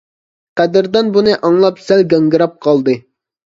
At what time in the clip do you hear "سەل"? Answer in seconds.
1.91-2.03